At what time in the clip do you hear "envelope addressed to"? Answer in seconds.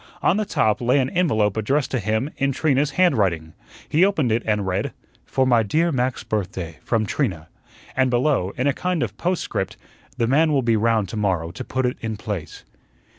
1.11-1.99